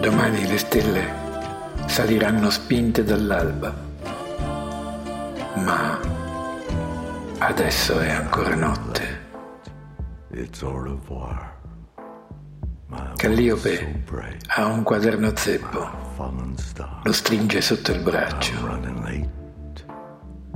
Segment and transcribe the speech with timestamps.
[0.00, 1.12] Domani le stelle
[1.84, 3.74] saliranno spinte dall'alba,
[5.56, 6.00] ma
[7.36, 9.18] adesso è ancora notte.
[13.16, 14.02] Calliope
[14.46, 15.90] ha un quaderno zeppo,
[17.02, 18.52] lo stringe sotto il braccio.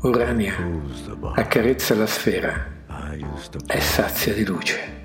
[0.00, 0.54] Urania
[1.34, 2.66] accarezza la sfera,
[3.66, 4.96] è sazia di luce.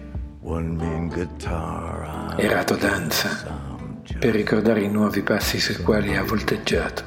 [2.35, 3.71] Erato danza
[4.19, 7.03] per ricordare i nuovi passi sui quali ha volteggiato.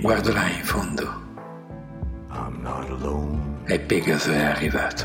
[0.00, 1.20] Guardo là in fondo.
[3.64, 5.04] E Pegaso è arrivato.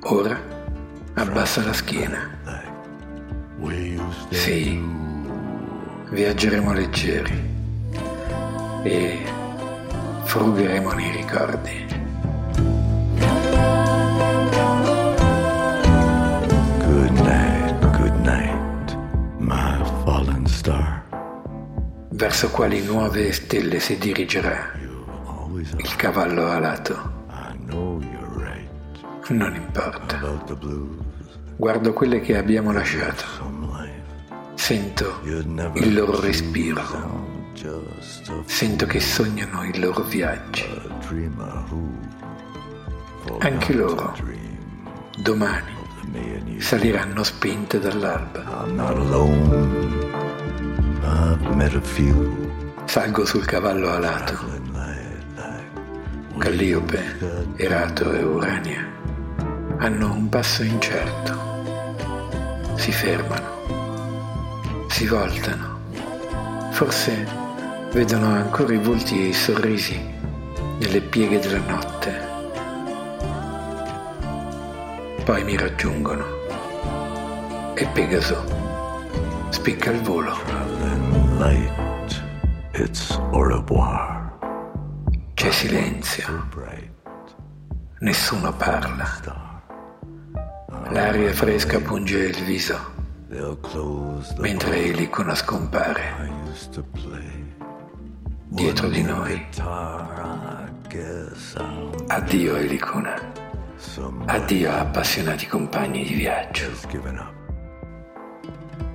[0.00, 0.38] Ora
[1.14, 2.38] abbassa la schiena.
[4.30, 4.82] Sì,
[6.10, 7.48] viaggeremo leggeri
[8.82, 9.18] e
[10.24, 11.99] frugheremo nei ricordi.
[22.20, 24.72] Verso quali nuove stelle si dirigerà
[25.78, 27.24] il cavallo alato?
[29.28, 30.20] Non importa.
[31.56, 33.24] Guardo quelle che abbiamo lasciato.
[34.52, 36.82] Sento il loro respiro.
[38.44, 40.66] Sento che sognano i loro viaggi.
[43.38, 44.14] Anche loro,
[45.22, 45.72] domani,
[46.58, 48.68] saliranno spinte dall'alba.
[52.84, 54.38] Salgo sul cavallo alato.
[56.38, 58.88] Calliope, Erato e Urania
[59.78, 61.32] hanno un passo incerto.
[62.76, 65.78] Si fermano, si voltano.
[66.70, 67.26] Forse
[67.92, 69.98] vedono ancora i volti e i sorrisi
[70.78, 72.28] nelle pieghe della notte.
[75.24, 76.24] Poi mi raggiungono
[77.74, 78.44] e Pegaso
[79.50, 80.99] spicca il volo.
[81.40, 82.22] Light,
[82.74, 84.30] it's au revoir.
[85.32, 86.46] C'è silenzio,
[88.00, 89.62] nessuno parla.
[90.90, 92.76] L'aria fresca punge il viso.
[94.36, 96.30] Mentre l'icona scompare.
[98.48, 99.46] Dietro di noi.
[102.08, 103.14] Addio Elicona,
[104.26, 106.66] addio appassionati compagni di viaggio.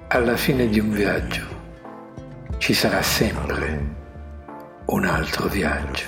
[0.10, 1.55] Alla fine di un viaggio
[2.66, 3.96] ci sarà sempre
[4.86, 6.04] un altro viaggio.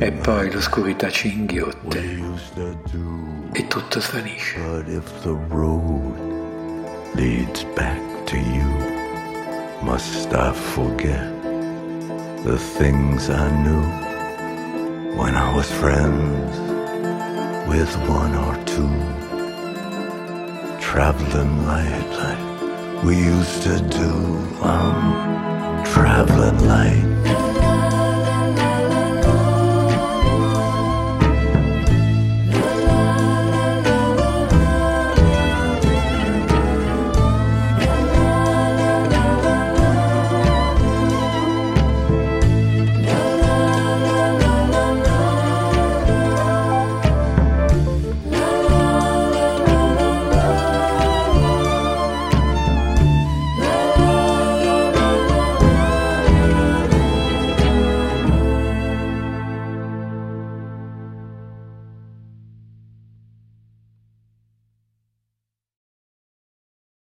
[0.00, 2.00] E poi l'oscurità ci inghiotte
[3.52, 4.58] e tutto svanisce.
[7.14, 8.66] Leads back to you,
[9.82, 11.32] must I forget
[12.42, 13.84] the things I knew
[15.14, 16.58] when I was friends
[17.68, 18.90] with one or two?
[20.80, 22.47] Traveling light like
[23.04, 24.12] we used to do.
[24.62, 27.47] I'm traveling light.